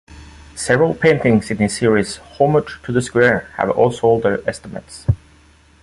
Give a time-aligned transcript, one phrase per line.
[0.55, 5.05] Several paintings in his series "Homage to the Square" have outsold their estimates.